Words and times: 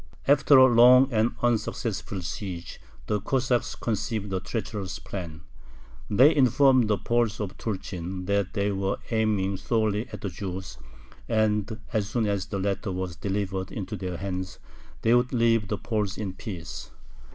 After 0.27 0.57
a 0.57 0.65
long 0.65 1.13
and 1.13 1.35
unsuccessful 1.43 2.23
siege 2.23 2.81
the 3.05 3.21
Cossacks 3.21 3.75
conceived 3.75 4.33
a 4.33 4.39
treacherous 4.39 4.97
plan. 4.97 5.41
They 6.09 6.35
informed 6.35 6.87
the 6.87 6.97
Poles 6.97 7.39
of 7.39 7.55
Tulchyn 7.59 8.25
that 8.25 8.53
they 8.53 8.71
were 8.71 8.97
aiming 9.11 9.57
solely 9.57 10.07
at 10.09 10.21
the 10.21 10.29
Jews, 10.29 10.79
and, 11.29 11.79
as 11.93 12.09
soon 12.09 12.25
as 12.25 12.47
the 12.47 12.57
latter 12.57 12.91
were 12.91 13.09
delivered 13.21 13.71
into 13.71 13.95
their 13.95 14.17
hands, 14.17 14.57
they 15.03 15.13
would 15.13 15.33
leave 15.33 15.67
the 15.67 15.77
Poles 15.77 16.17
in 16.17 16.33
peace. 16.33 16.89